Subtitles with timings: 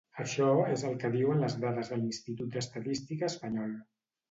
[0.21, 0.45] Això
[0.75, 3.79] és el que diuen les dades de l'Institut d'Estadística espanyol.